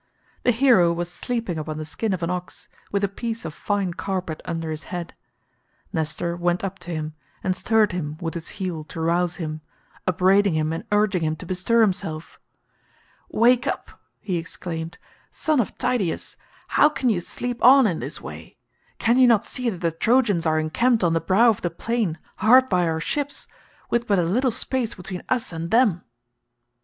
The 0.41 0.49
hero 0.49 0.91
was 0.91 1.11
sleeping 1.11 1.59
upon 1.59 1.77
the 1.77 1.85
skin 1.85 2.11
of 2.11 2.23
an 2.23 2.31
ox, 2.31 2.67
with 2.91 3.03
a 3.03 3.07
piece 3.07 3.45
of 3.45 3.53
fine 3.53 3.93
carpet 3.93 4.41
under 4.45 4.71
his 4.71 4.85
head; 4.85 5.13
Nestor 5.93 6.35
went 6.35 6.63
up 6.63 6.79
to 6.79 6.91
him 6.91 7.13
and 7.43 7.55
stirred 7.55 7.91
him 7.91 8.17
with 8.19 8.33
his 8.33 8.49
heel 8.57 8.83
to 8.85 8.99
rouse 8.99 9.35
him, 9.35 9.61
upbraiding 10.07 10.55
him 10.55 10.73
and 10.73 10.85
urging 10.91 11.21
him 11.21 11.35
to 11.35 11.45
bestir 11.45 11.81
himself. 11.81 12.39
"Wake 13.29 13.67
up," 13.67 14.01
he 14.19 14.37
exclaimed, 14.37 14.97
"son 15.29 15.59
of 15.59 15.77
Tydeus. 15.77 16.35
How 16.69 16.89
can 16.89 17.09
you 17.09 17.19
sleep 17.19 17.63
on 17.63 17.85
in 17.85 17.99
this 17.99 18.19
way? 18.19 18.57
Can 18.97 19.17
you 19.19 19.27
not 19.27 19.45
see 19.45 19.69
that 19.69 19.81
the 19.81 19.91
Trojans 19.91 20.47
are 20.47 20.57
encamped 20.57 21.03
on 21.03 21.13
the 21.13 21.21
brow 21.21 21.51
of 21.51 21.61
the 21.61 21.69
plain 21.69 22.17
hard 22.37 22.69
by 22.69 22.87
our 22.87 22.99
ships, 22.99 23.47
with 23.91 24.07
but 24.07 24.17
a 24.17 24.23
little 24.23 24.49
space 24.49 24.95
between 24.95 25.21
us 25.29 25.53
and 25.53 25.69
them?" 25.69 26.01